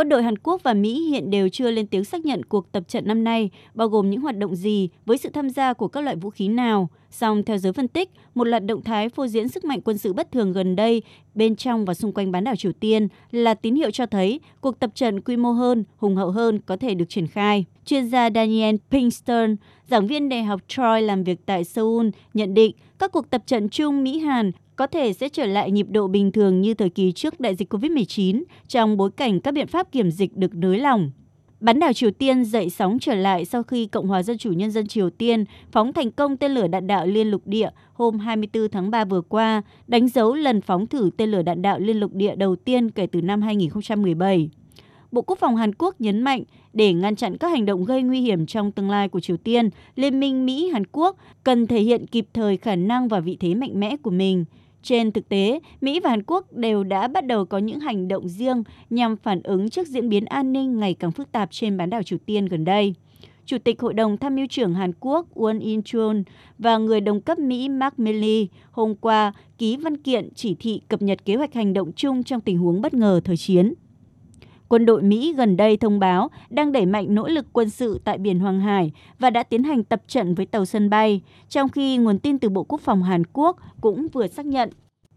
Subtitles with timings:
[0.00, 2.82] Quân đội Hàn Quốc và Mỹ hiện đều chưa lên tiếng xác nhận cuộc tập
[2.88, 6.00] trận năm nay bao gồm những hoạt động gì với sự tham gia của các
[6.00, 6.88] loại vũ khí nào.
[7.10, 10.12] Song theo giới phân tích, một loạt động thái phô diễn sức mạnh quân sự
[10.12, 11.02] bất thường gần đây
[11.40, 14.80] bên trong và xung quanh bán đảo Triều Tiên là tín hiệu cho thấy cuộc
[14.80, 17.64] tập trận quy mô hơn, hùng hậu hơn có thể được triển khai.
[17.84, 19.56] Chuyên gia Daniel Pinkston,
[19.90, 23.68] giảng viên Đại học Troy làm việc tại Seoul, nhận định các cuộc tập trận
[23.68, 27.40] chung Mỹ-Hàn có thể sẽ trở lại nhịp độ bình thường như thời kỳ trước
[27.40, 31.10] đại dịch COVID-19 trong bối cảnh các biện pháp kiểm dịch được nới lỏng.
[31.60, 34.70] Bán đảo Triều Tiên dậy sóng trở lại sau khi Cộng hòa Dân chủ Nhân
[34.70, 38.68] dân Triều Tiên phóng thành công tên lửa đạn đạo liên lục địa hôm 24
[38.68, 42.12] tháng 3 vừa qua, đánh dấu lần phóng thử tên lửa đạn đạo liên lục
[42.14, 44.50] địa đầu tiên kể từ năm 2017.
[45.12, 46.42] Bộ Quốc phòng Hàn Quốc nhấn mạnh
[46.72, 49.70] để ngăn chặn các hành động gây nguy hiểm trong tương lai của Triều Tiên,
[49.96, 53.80] Liên minh Mỹ-Hàn Quốc cần thể hiện kịp thời khả năng và vị thế mạnh
[53.80, 54.44] mẽ của mình–
[54.82, 58.28] trên thực tế, Mỹ và Hàn Quốc đều đã bắt đầu có những hành động
[58.28, 61.90] riêng nhằm phản ứng trước diễn biến an ninh ngày càng phức tạp trên bán
[61.90, 62.94] đảo Triều Tiên gần đây.
[63.46, 66.16] Chủ tịch Hội đồng Tham mưu trưởng Hàn Quốc Won In-chul
[66.58, 71.02] và người đồng cấp Mỹ Mark Milley hôm qua ký văn kiện chỉ thị cập
[71.02, 73.74] nhật kế hoạch hành động chung trong tình huống bất ngờ thời chiến.
[74.69, 78.17] Quân đội Mỹ gần đây thông báo đang đẩy mạnh nỗ lực quân sự tại
[78.17, 81.97] Biển Hoàng Hải và đã tiến hành tập trận với tàu sân bay, trong khi
[81.97, 84.69] nguồn tin từ Bộ Quốc phòng Hàn Quốc cũng vừa xác nhận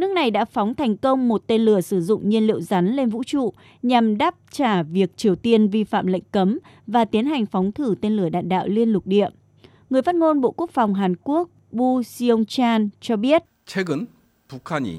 [0.00, 3.08] nước này đã phóng thành công một tên lửa sử dụng nhiên liệu rắn lên
[3.08, 7.46] vũ trụ nhằm đáp trả việc Triều Tiên vi phạm lệnh cấm và tiến hành
[7.46, 9.28] phóng thử tên lửa đạn đạo liên lục địa.
[9.90, 14.06] Người phát ngôn Bộ Quốc phòng Hàn Quốc Bu Seong-chan cho biết, 최근
[14.48, 14.98] 북한이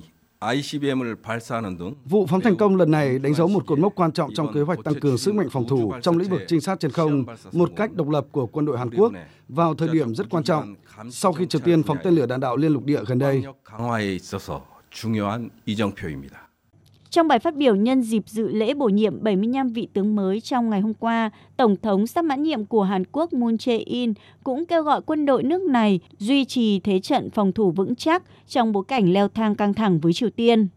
[2.05, 4.61] Vụ phóng thành công lần này đánh dấu một cột mốc quan trọng trong kế
[4.61, 7.71] hoạch tăng cường sức mạnh phòng thủ trong lĩnh vực trinh sát trên không một
[7.77, 9.13] cách độc lập của quân đội Hàn Quốc
[9.49, 10.75] vào thời điểm rất quan trọng
[11.11, 13.45] sau khi Triều Tiên phóng tên lửa đạn đạo liên lục địa gần đây.
[17.17, 20.71] Trong bài phát biểu nhân dịp dự lễ bổ nhiệm 75 vị tướng mới trong
[20.71, 24.15] ngày hôm qua, Tổng thống sắp mãn nhiệm của Hàn Quốc Moon Jae-in
[24.45, 28.23] cũng kêu gọi quân đội nước này duy trì thế trận phòng thủ vững chắc
[28.49, 30.69] trong bối cảnh leo thang căng thẳng với Triều Tiên.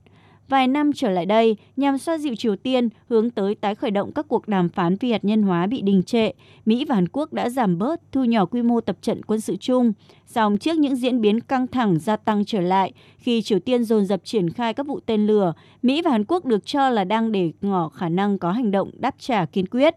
[0.49, 4.11] Vài năm trở lại đây, nhằm xoa dịu Triều Tiên hướng tới tái khởi động
[4.11, 6.31] các cuộc đàm phán phi hạt nhân hóa bị đình trệ,
[6.65, 9.55] Mỹ và Hàn Quốc đã giảm bớt, thu nhỏ quy mô tập trận quân sự
[9.55, 9.93] chung.
[10.25, 14.05] Song trước những diễn biến căng thẳng gia tăng trở lại, khi Triều Tiên dồn
[14.05, 17.31] dập triển khai các vụ tên lửa, Mỹ và Hàn Quốc được cho là đang
[17.31, 19.95] để ngỏ khả năng có hành động đáp trả kiên quyết.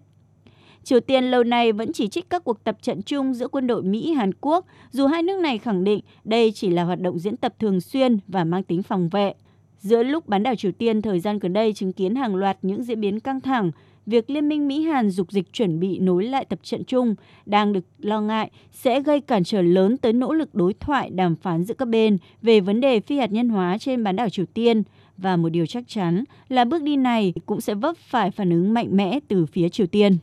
[0.85, 3.83] Triều Tiên lâu nay vẫn chỉ trích các cuộc tập trận chung giữa quân đội
[3.83, 7.55] Mỹ-Hàn Quốc, dù hai nước này khẳng định đây chỉ là hoạt động diễn tập
[7.59, 9.35] thường xuyên và mang tính phòng vệ.
[9.83, 12.83] Giữa lúc bán đảo Triều Tiên thời gian gần đây chứng kiến hàng loạt những
[12.83, 13.71] diễn biến căng thẳng,
[14.07, 17.15] việc Liên minh Mỹ-Hàn dục dịch chuẩn bị nối lại tập trận chung
[17.47, 21.37] đang được lo ngại sẽ gây cản trở lớn tới nỗ lực đối thoại đàm
[21.37, 24.47] phán giữa các bên về vấn đề phi hạt nhân hóa trên bán đảo Triều
[24.47, 24.83] Tiên.
[25.17, 28.75] Và một điều chắc chắn là bước đi này cũng sẽ vấp phải phản ứng
[28.75, 30.19] mạnh mẽ từ phía Triều Tiên.